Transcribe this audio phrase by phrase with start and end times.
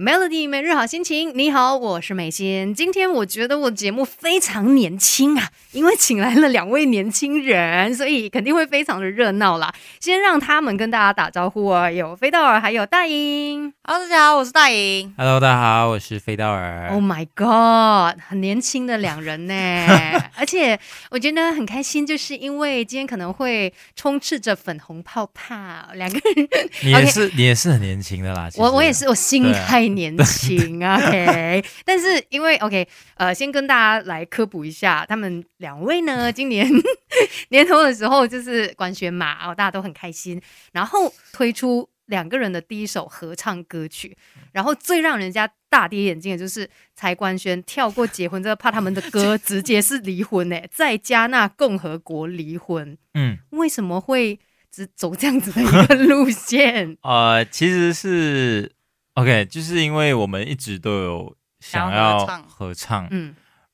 [0.00, 2.74] Melody 每日好心情，你好，我是美心。
[2.74, 9.70] 今天我觉得我节目非常年轻啊，因为请来了两位年轻人，所以肯定会非常的热闹啦。
[10.00, 13.70] 先让他们跟大家打招呼啊，有飞道尔，还有大英。
[13.82, 15.14] Hello，大家好，我是大英。
[15.18, 16.88] Hello，大家好，我是飞道尔。
[16.88, 19.54] Oh my god，很年轻的两人呢，
[20.34, 20.80] 而且
[21.10, 25.54] 我觉得很开心，就是因为今天可能会充斥着粉红泡泡，
[25.92, 26.48] 两个人
[26.84, 28.48] 你也是你也是很年轻的啦。
[28.56, 31.64] 我我也是，我心对啊太年轻啊， OK。
[31.84, 32.86] 但是因为 OK，
[33.16, 36.68] 呃，先跟大家来科普一下，他们两位呢， 今年
[37.50, 40.40] 年头的时候就是官宣嘛，哦，大家都很开心，
[40.72, 44.16] 然后推出两个人的第一首合唱歌曲，
[44.52, 54.38] 然后最让人家大跌眼镜的就是才官宣跳过结婚，这个怕他们的歌直接是离婚呢，在加纳共和国离婚，嗯为什么会
[54.72, 56.96] 只走这样子的一个路线？
[57.02, 58.72] 呃，其实是
[59.14, 63.08] OK，就是因为我们一直都有想想要合唱。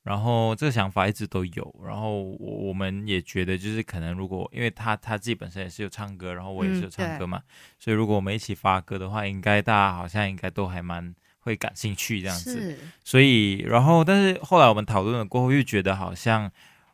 [0.03, 7.41] 然后这个想法一直都有，然后我我们也觉得就是可能如果因为他他自己本身也是有唱歌，然后我也是有嗯唱歌嘛，
[7.77, 12.77] 所以如果我们一起发歌的话，应该大家好像应该都还蛮会感兴趣这样子。
[13.03, 16.49] 所以，然后，但是后来我们讨论了过后，又觉得好像，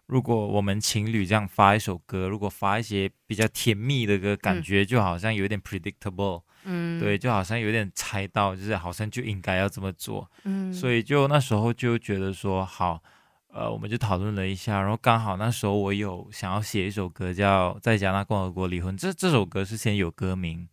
[0.08, 4.64] 如果我们情侣这样发一首歌，如果发一些比较甜蜜的歌，感嗯。
[4.64, 13.02] 觉就好像有点 predictable，、嗯，对，就好像有点猜到，就是好像就应该要这么做，嗯，所以就那时候就觉得说，好，
[13.48, 20.68] 呃，我们就讨论了一下，然后刚好那时候我有想要写一首歌叫《在加纳共和国离婚》，这这首歌是先有歌名，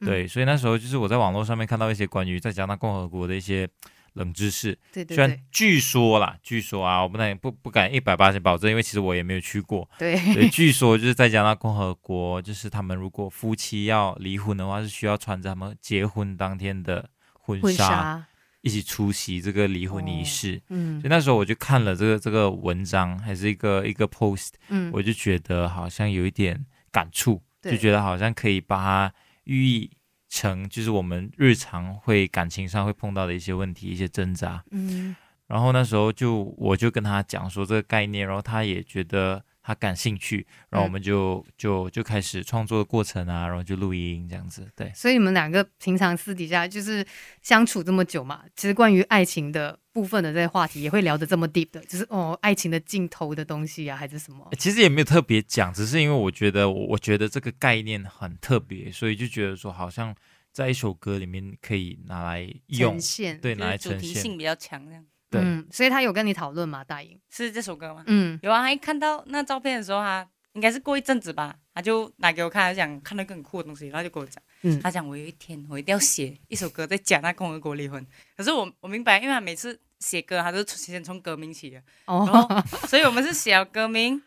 [0.00, 0.06] 嗯。
[0.06, 3.68] 对，所以那时候就是我在网络上面看到一些关于在加纳共和国的一些
[4.14, 4.78] 冷知识。
[4.92, 9.88] 对对虽然据说啦，据说啊，我不能不不敢一百八十保证，因为其实我也没有去过。
[9.98, 18.26] 对对，据说就是在加拿大共和国，就是他们如果夫妻要离婚的话，是需要穿着他们结婚当天的婚婚纱纱，
[18.62, 20.62] 一起出席这个离婚仪哦式。
[20.68, 29.90] 嗯所以那时候我就看了这个这个文章，还是一个一个 post，嗯，我就觉得好像有一点感触，就觉得好像可以把它寓意
[30.30, 34.64] 成就是我们日常会感情上会碰到的一些问题、一些挣扎。
[34.70, 35.14] 嗯
[35.48, 44.92] 然后那时候就我就跟他讲说这个概念，然后他也觉得他感兴趣，然后我嗯们就、就就开始创作的过程啊，然后就录音这样子，对。
[44.94, 47.04] 所以你们两个平常私底下就是
[47.42, 54.48] 相处这么久嘛，其实关于爱情的部分的这些话题也会聊得这么 deep 的，就是哦爱情的尽头的东西啊，还是什么？
[54.58, 60.14] 其实也没有特别讲，只是因为我觉得我我觉得这个概念很特别，所以就觉得说好像
[60.52, 64.02] 在一首歌里面可以拿来用呈，现对，拿来就是主。
[64.02, 66.82] 题性比较强，这样对嗯，所以他有跟你讨论吗？
[66.82, 68.02] 大英，是这首歌吗？
[68.06, 74.80] 嗯有啊，他一看到那照片的时候，他应该是过一阵子吧，他就拿给我看，他讲看到一个很酷的东西，然后就跟我讲，嗯。
[74.80, 78.04] 他讲我有一天我一定要写一首歌在讲那共和国离婚。
[78.36, 84.22] 可是我我明白，因为他每次写歌，他都是先从歌名起的，然哦，后所以我们是写了歌名，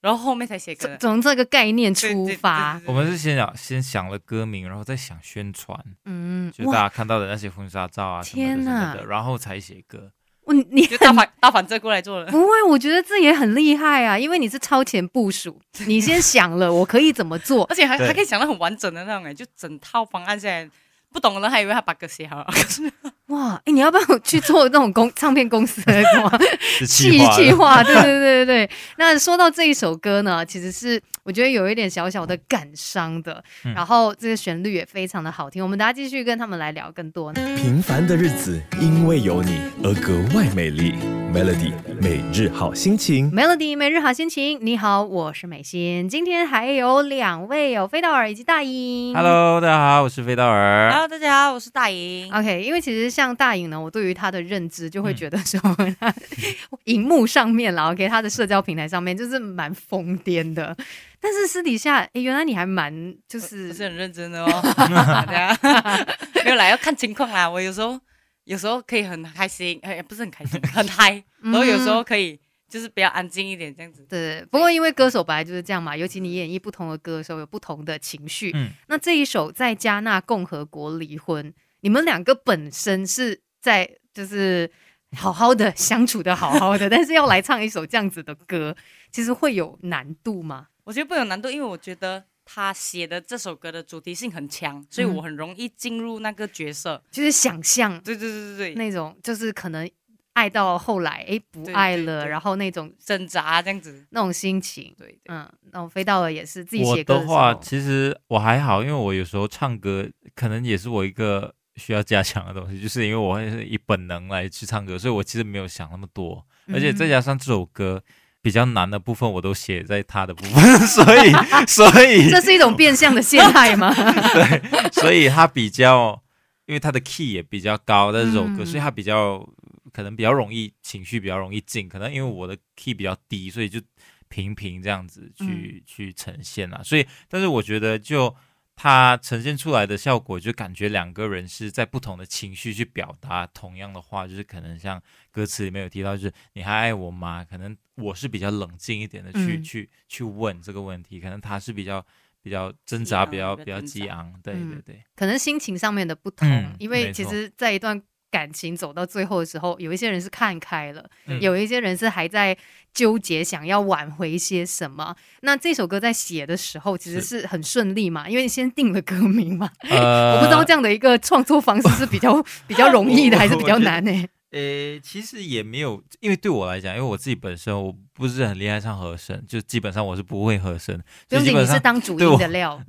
[0.00, 8.94] 然后后面才写歌从这个概念出发，我们是先想先想了歌名，然后再想宣传，嗯，就大，家看到的那些婚纱照啊什么的什么天哪。
[8.94, 10.12] 的，然后才写歌。
[10.58, 12.26] 我你就大反大反正过来做了。
[12.30, 20.68] 不会，我觉得这也很厉害啊，因为你是超前部署， 你先想了我可以怎么做，而且还还可以想到很完整的那种哎，就整套方案下来，
[21.12, 22.92] 不懂的人还以为他把歌写好了，可是
[23.28, 26.30] 哇，哎，你要不要 去做那种公唱片公司的什么
[26.78, 27.82] 是 气气划的气化？
[27.82, 28.70] 对对对对对。
[28.98, 35.60] 那说到这一首歌呢，其实是我觉得有一点小小的感伤的，嗯然后这个旋律也非常的好听。
[35.60, 37.32] 我们大家继续跟他们来聊更多。
[37.32, 40.94] 平凡的日子因为有你而格外美丽。
[41.34, 43.30] Melody 每日好心情。
[43.30, 46.08] Melody 每日好心情，你好，我是美心。
[46.08, 49.14] 今天还有两位有飞道尔以及大英。
[49.14, 50.90] Hello，大家好，我是飞道尔。
[50.90, 52.32] Hello，大家好，我是大莹。
[52.32, 55.58] OK，因为其实像大颖呢，我对于他的认知就会嗯觉得说，
[55.98, 56.14] 他
[56.84, 60.76] 荧幕上面啦，OK，他的社交平台上面就是蛮疯癫的，
[61.18, 62.92] 但是私底下，诶，原来你还蛮
[63.26, 65.58] 就是是很认真的哦， 大家
[66.44, 67.48] 没有啦，要看情况啦。
[67.48, 67.98] 我有时候
[68.44, 72.38] 有时候可以很开心，哎，不是很开心，很嗨，然后有时候可以
[72.68, 74.04] 就是比较安静一点这样子。
[74.08, 78.52] 对，不过因为歌手本来就是这样嘛，尤其你演绎不同的歌的时候，有不同的情绪。
[78.54, 81.52] 嗯那这一首在加纳共和国离婚，
[81.86, 84.68] 你们两个本身是在就是
[85.16, 88.76] 好好的相处的好好的，但是要来唱一首这样子的歌，
[89.12, 90.66] 其实会有难度吗？
[90.82, 97.00] 我觉得不有难度，因为我觉得他写的这首歌的主题性很强，所以嗯我很容易进入那个角色。
[97.12, 99.88] 就是想象对对对对对，那种，就是可能
[100.32, 104.04] 爱到后来哎不爱了，对对然后那种挣扎这样子。
[104.10, 104.92] 那种心情。
[104.98, 118.02] 对对，嗯，然后飞到了也是自己写歌我的话，其实我还好，因为我有时候唱歌可能也是我一个需要加强的东西， 就是因为我会是以本能来去唱歌，所以我其实没有想那么多，而且再加上这首歌
[118.42, 121.32] 比较难的部分我都写在他的部分， 所以
[121.66, 123.92] 所以这是一种变相的陷害吗？
[123.94, 126.22] 对，所以他比较，
[126.66, 129.46] 因为他的 key 也比较高，在这首歌，嗯所以他比较
[129.92, 133.80] 可能比较容易情绪比较容易进，可能因为我的 key 比较低，所以就
[134.28, 136.80] 平平这样子去、去呈现啊。
[136.84, 138.34] 所以，但是我觉得就
[138.76, 145.02] 他呈现出来的效果，就感觉两个人是在不同的情绪去表达同样的话，就是可能像
[145.32, 147.44] 歌词里面有提到，就是你还爱我吗？
[147.44, 152.04] 可能我是比较冷静一点的去、嗯去去问这个问题，可能他是比较。
[152.42, 158.00] 比较挣扎，比较比较激昂，对嗯对对，可能心情上面的不同，嗯因为其实，在一段
[158.36, 162.54] 感情走到最后的时候，有一些人是看开了，嗯有一些人是还在
[162.92, 165.16] 纠结，想要挽回一些什么。
[165.40, 169.70] 那这首歌在写的时候，其实是很顺利嘛，因为你先定了歌名嘛。
[169.88, 174.12] 呃我不知道这样的一个创作方式是比较 比较容易的，还是比较难呢、
[174.52, 180.98] 呃，其实也没有，因为对我来讲，因为我自己本身我不是很厉害唱和声，就基本上我是不会和声，
[181.28, 182.80] 不用紧，你是当主音的料。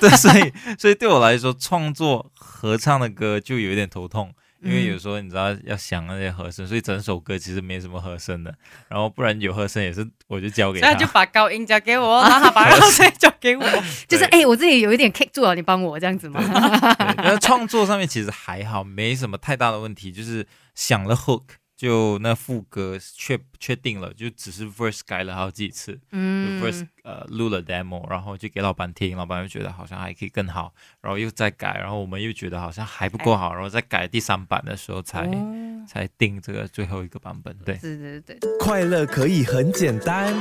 [0.00, 8.54] 对，所以所以对我来说，创作合唱的歌就有一点头痛，因为有嗯时候你知道要想那些和声，所以整首歌其实没什么和声的，
[8.88, 13.64] 然后不然有和声也是我就交给他所以他，就把高音交给我， 然后他把高声交给我。
[14.08, 16.40] 就是哎、我自己有一点 kick 住了，你帮我这样子吗？
[16.98, 21.42] 对，但是创作上面其实还好，没什么太大的问题，就是想了 hook。
[21.76, 35.70] 就那副歌确确定了，就只是 verse 改了好几次，就 verse 嗯，呃录了 demo，然后就给老板听，老板又觉得好像还可以更好，然后又再改，然后我们又觉得好像还不够好，然后再改第三版的时候才、哦。
[35.86, 37.54] 才定这个最后一个版本。
[37.58, 40.32] 对，对对对对，快乐可以很简单，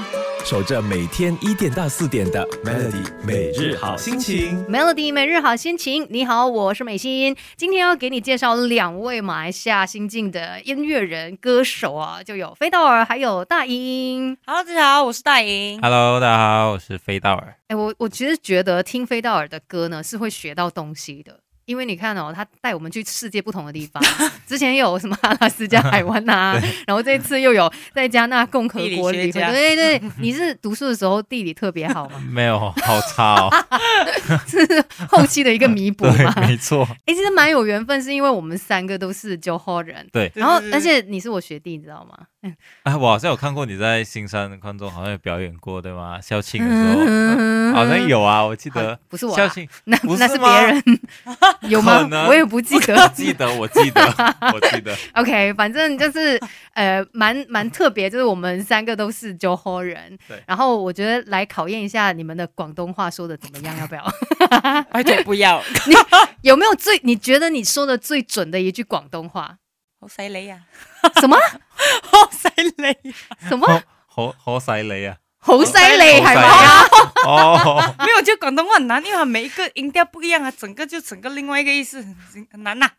[0.45, 4.62] 守着每天一点到四点的 Melody 每日好心情。
[4.66, 7.34] Melody 每日好心情，你好，我是美心。
[7.56, 14.38] 今天要给你介绍两位马来西亚新晋的音乐人、歌手啊，就有飞道尔，还有大英。
[14.45, 15.81] Hello，大家好，我是大英。
[15.81, 17.56] Hello，大家好，我是飞道尔。
[17.69, 21.40] 哎，我我其实觉得听飞道尔的歌呢，是会学到东西的。
[21.65, 24.04] 因为你看哦，他带我们去世界不同的地方，
[24.45, 32.19] 之前有什么阿拉斯加海湾 呐、然后这次又有在加纳共和国里，地理学家对对，你是读书的时候地理特别好吗？
[32.30, 33.50] 没有，好差哦。
[34.48, 36.33] 是后期的一个弥补 吗？
[36.36, 36.88] 对，没错。
[37.06, 42.18] 哎、其实蛮有缘分，是因为我们三个都是九号人，对，然后而且你是我学弟，你知道吗？
[42.84, 46.19] 哎， 我好像有看过你在新山观众好像有表演过，对吗？
[46.22, 50.84] 校庆的时候、嗯呃好像有啊，我记得不是我啊校庆 那不是那是别人，
[51.72, 53.10] 有吗我也不记我得。
[53.16, 54.01] 记得，我记得，
[54.54, 54.95] 我记得。
[55.16, 56.40] OK，反正就是
[56.75, 60.16] 呃，蛮蛮特别，就是我们三个都是九号人。
[60.28, 64.04] 对然后我觉得来考验一下你们的广东话说的怎么样，要不要？
[64.92, 65.60] 拜托不要，
[66.42, 69.57] 有没有最你觉得你说的最准的一句广东话？
[70.04, 70.60] 好犀利啊！
[71.22, 71.38] 什么
[72.12, 73.14] 好犀利！
[73.48, 73.66] 什么
[74.06, 75.16] 好好犀利啊！
[75.40, 76.86] 好犀利係咪啊？
[77.26, 82.06] 哦，没有，就廣東話很難，因為每一個音調不一樣啊，整個就整個另外一個意思，
[82.52, 82.92] 很難啊、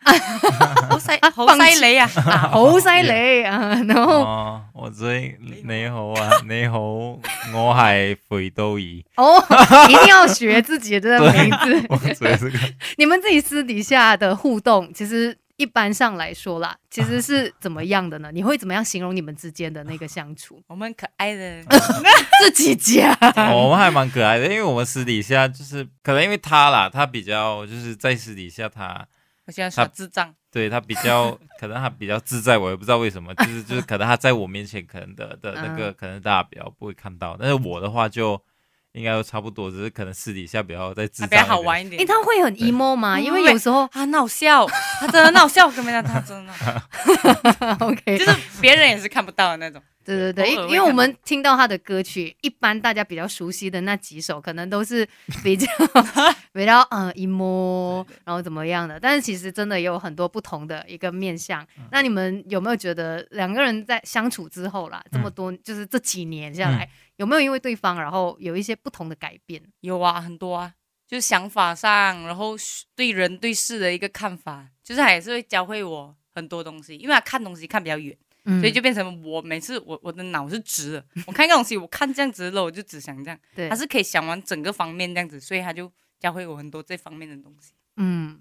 [0.88, 2.10] 好犀好犀利啊！
[2.16, 3.58] 啊好犀利啊！
[3.86, 7.20] 然後哦，我最你好啊， 你好，我
[7.74, 9.04] 係肥刀兒。
[9.16, 9.42] 哦，
[9.88, 11.86] 一定要學自己的名字。
[11.90, 12.58] 我觉得这个
[12.96, 18.30] 你们自己私底下的互动，其实一般上来说啦，其实 是怎么样的呢？
[18.32, 20.62] 你会怎么样形容你们之间的那个相处？
[20.68, 21.62] 我们可爱的，
[22.40, 23.16] 自己家。
[23.52, 29.06] 我们还蛮可爱的，因为我们私底下就是可能因为他啦，他比较就是在私底下他
[29.46, 30.34] 我现在耍智障。
[30.50, 38.40] 对他比较可能他比较自在，我也不知道为什么，就是就是可能他在我面前可能的的那个嗯可能大家比较不会看到，但是我的话就
[38.94, 41.44] 应该都差不多，只是可能私底下比较在自它比較在一点。
[41.44, 42.06] 哎、好玩一點。
[42.06, 43.18] 他会很 emo 吗？
[43.18, 44.66] 因为有时候他，很好笑，
[45.00, 49.82] 他真的很好笑，跟没他他真的很好笑， OK，就是别人也是看不到的那種。
[50.04, 55.08] 对对对，因因为我们听到他的歌曲，一般大家比较熟悉的那几首，可能都是
[55.42, 55.66] 比较
[56.52, 59.00] 比较 嗯 emo，然后怎么样的。
[59.00, 61.66] 但是其实真的也有很多不同的一个面相。
[61.90, 69.62] 那你们有没有觉得两个人在相处之后啦，这么多就是这几年下来，有没有因为对方然后有一些不同的改变？
[69.80, 70.72] 有啊，很多啊，
[71.06, 72.54] 就是想法上，然后
[72.94, 83.68] 对人对事的一个看法，就是他也是会教会我很多东西，因为他看东西看比较远，嗯所以就变成我每次我我的脑是直的，我看一个东西，我看这样子了，我就只想这样，对。
[83.68, 87.72] 他，是可以想完整个方面这样子，所以他就教会我很多这方面的东西。
[87.96, 88.38] 嗯，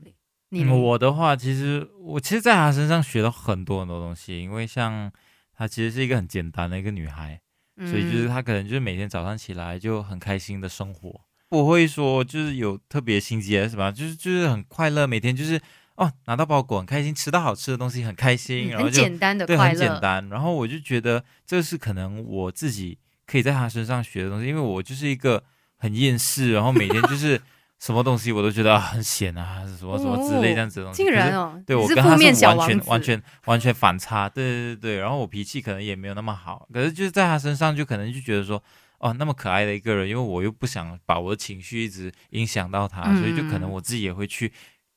[0.50, 5.12] 你嗯我的话，其实我其实在他身上学到很多很多东西，因为像
[5.56, 7.40] 她其实是一个很简单的一个女孩，
[7.78, 8.30] 所以就是嗯。
[8.30, 15.62] 她可能就是每天早上起来就很开心的生活，不会说就是有特别心机还是什么，就是就是很快乐，每天就是
[15.96, 20.28] 哦拿到包裹很开心，吃到好吃的东西很开心，然后就嗯很简单的对，快乐，很简单。
[20.30, 25.44] 然后我就觉得这是可能我自己可以在他身上学的东西，因为我就是一个
[25.78, 27.42] 很厌世，然后每天就是
[27.80, 31.04] 什么东西我都觉得、啊、很闲啊，什么什么之类这样子的东西。
[31.04, 34.98] 竟然哦，对我跟他完全完全完全反差，对对对对。
[35.00, 38.64] 然后我脾气可能也没有那么好，可是就是在他身上就可能就觉得说，
[39.00, 44.54] 哦，那么可爱的一个人，因为我又不想把我的情绪一直影响到他，所以就可能嗯我自己也会去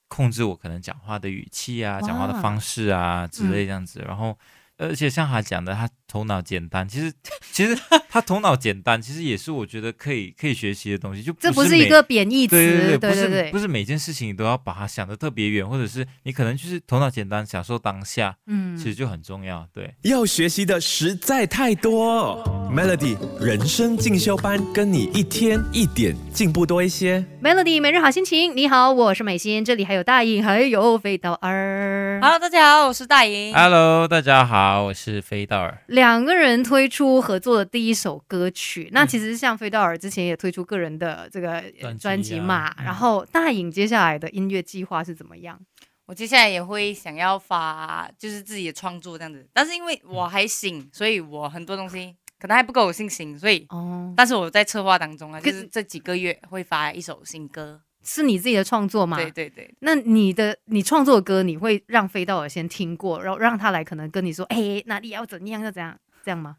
[0.08, 4.02] 控制我可能讲话的语气啊，讲话的方式啊之类这样子。
[4.06, 4.36] 然后，
[4.78, 7.12] 而且像他讲的，他头脑简单，其实
[7.52, 7.76] 其实
[8.08, 19.66] 他头脑简单，其实也是我觉得可以可以学习的东西，就这不是一个贬义词，对对对不是对不是每件事情你都要把它想的特别远，或者是你可能就是头脑简单，享受当下，嗯其实就很重要。
[19.72, 22.44] 对，要学习的实在太多。
[22.72, 27.24] Melody 人生进修班，跟你一天一点进步多一些。
[27.42, 32.18] Melody 每日好心情，你好，我是美心，这里还有大颖，还有飞刀儿。
[32.20, 33.54] Hello，大家好，我是大莹。
[33.54, 35.78] Hello，大家好，我是飞道尔。
[35.96, 45.58] 两个人推出合作的第一首歌曲，嗯那其实像飞道尔之前也推出个人的这个呃专辑嘛，嗯然后大颖接下来的音乐计划是怎么样？
[46.04, 49.48] 我接下来也会想要发，就是自己的创作这样子。
[49.54, 57.80] 但是因为我还新，所以我很多东西可能还不够有信心，所以，哦，但是我在策划当中啊，就是这几个月会发一首新歌。
[58.06, 59.16] 是你自己的创作吗？
[59.16, 66.56] 对对对，那你的你创作的歌，你会让飞道尔先听过，然后让他来可能跟你说，哎，哪里要怎样要怎样，这样吗？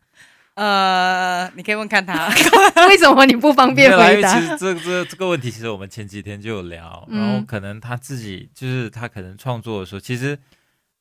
[0.56, 2.28] 呃，你可以问看他。
[2.90, 4.48] 为什么你不方便回答因为其？
[4.48, 10.38] 实这这这个问题，其实我们前几天就有聊，嗯然后可能他自己就是他可能创作的时候，其实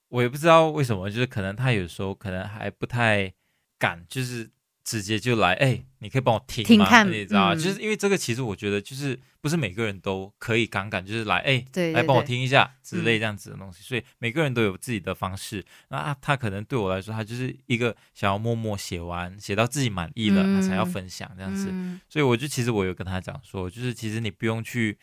[0.08, 3.32] 我也不知道为什么，就是可能他有时候可能还不太
[3.78, 4.48] 敢，就是
[4.86, 6.66] 直接就来，哎，你可以帮我听吗？
[6.68, 7.54] 听看你知道吗？
[7.54, 15.64] 嗯就是因为这个，其实我觉得就是不是每个人都可以敢敢，就是来，哎，对，来帮我听一下之类嗯这样子的东西，所以每个人都有自己的方式。
[15.88, 21.66] 那啊他可能对我来说，他就是一个想要默默写完，写到自己满意了，他才要嗯分享这样子。
[21.72, 24.96] 嗯所以我就其实我有跟他讲说，就是其实你不用去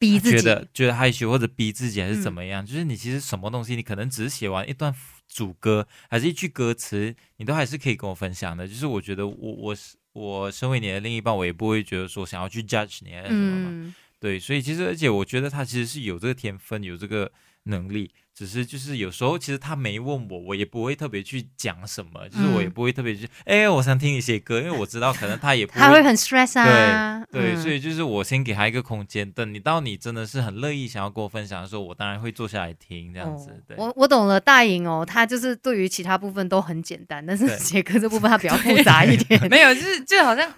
[0.00, 4.92] 逼自己觉得觉得害羞或者逼自己还是嗯怎么样，就是你其实什么东西，你可能只是写完一段
[5.28, 8.66] 主歌还是一句歌词，你都还是可以跟我分享的。
[8.66, 13.70] 就是我觉得我我是我身为你的另一半，我也不会觉得说想要去 judge 你还是什么嘛。
[13.72, 17.30] 嗯对，所以其实而且我觉得他其实是有这个天分，有这个
[17.68, 22.70] 能力，只是就是有时候其实他没问我，我也不会特别去讲什么，就是我也嗯。
[22.70, 27.62] 不会特别去，哎、我想听你写歌，因为我知道可能他也不会他会很 stress 啊，对，嗯。
[27.62, 33.50] 所以就是我先给他一个空间，等你到你真的是很乐意想要跟我分享的时候，我当然会坐下来听这样子。
[33.66, 40.48] 对，哦我我懂了，大颖哦，他就是对于其他部分都很简单，但是对 写歌这部分他比较复杂一点， 没有，就是就好像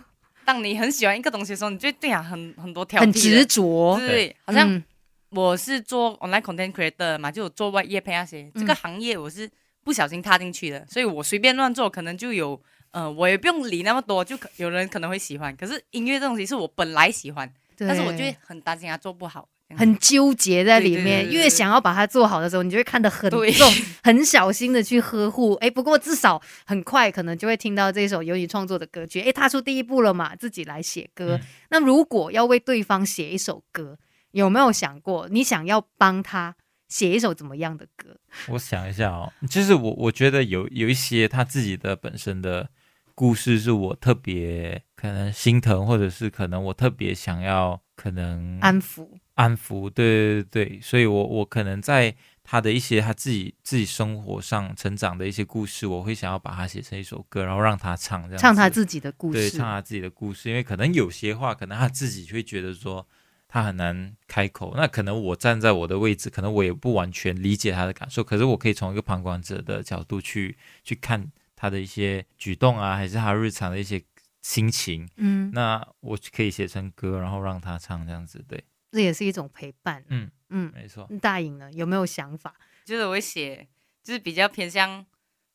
[0.44, 4.82] 当你很喜欢一个东西的时候，你就对啊很很多挑剔很执着，对对，好像嗯
[5.30, 9.48] 我是做 online content creator 嘛，就有做外业配那些，这个嗯行业我是
[9.84, 12.60] 不小心踏进去的，所以我随便乱做，可能就有，
[12.90, 15.54] 呃，我也不用理那么多，就可有人可能会喜欢。
[15.56, 23.72] 可是音乐这东西是我本来喜欢，但是我就会很担心它做不好，很纠结在里对对面，越想要把它做好的时候，你就会看得很重，
[24.02, 25.54] 很小心的去呵护。
[25.54, 31.36] 哎，不过至少很快可能就会听到这首由你创作的歌曲，哎，踏出第一步了嘛，自己来写歌。
[31.36, 33.96] 嗯那如果要为对方写一首歌，
[34.32, 36.54] 有没有想过你想要帮他
[36.88, 38.16] 写一首怎么样的歌？
[38.48, 42.68] 我想一下哦，就是我我觉得有有一些他自己的本身的
[43.14, 59.66] 故事是我特别可能心疼，或者是可能我特别想要可能安抚，安抚，对对对，所以我我可能在他的一些他自己自己生活上成长的一些故事，我会想要把它写成一首歌，然后让他唱，这样唱他自己的故事对，事唱。
[59.66, 63.06] 他自己的故事，因为可能有些话，可能他自己会觉得说
[63.52, 74.00] 他很难开口，那可能我站在我的位置，可能我也不完全理解他的感受，可是我可以从一个旁观者的角度去去看他的一些举动啊，还是他日常的一些
[74.40, 80.04] 心情，嗯，那我可以写成歌，然后让他唱这样子，对，这也是一种陪伴。
[80.06, 82.54] 嗯嗯，没错，大颖呢有没有想法？
[82.84, 83.66] 就是我会写，
[84.04, 85.04] 就是比较偏向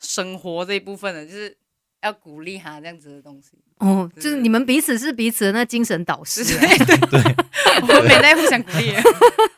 [0.01, 1.57] 生活这一部分的，就是
[2.01, 3.57] 要鼓励他这样子的东西。
[3.79, 7.21] 哦，就是你们彼此是彼此的那精神导师啊、 对对。
[7.21, 7.35] 对，
[7.81, 8.91] 我们每代互相鼓励。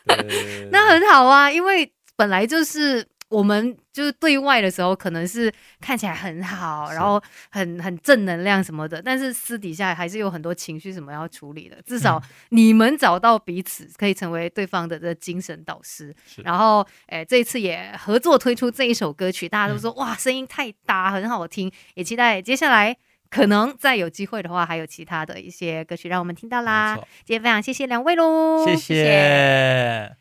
[0.06, 0.68] 对。
[0.72, 11.76] 那很好啊，因为本来就是我们就是对外的时候，可能是看起来很好，然后很很正能量什么的，但是私底下还是有很多情绪什么要处理的。
[11.82, 16.14] 至少你们找到彼此，可以成为对方的这精神导师。
[16.42, 22.96] 然后，诶，这一次也合作推出这一首歌曲，大家都说、哇，声音太搭，很好听，也期待接下来。
[23.30, 30.16] 可能再有机会的话，还有其他的一些歌曲让我们听到啦今天非常谢谢两位喽，谢谢谢